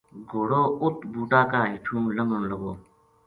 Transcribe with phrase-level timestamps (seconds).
[0.29, 2.71] گھوڑو اُت بوٹا کا ہیٹو لنگھن لگو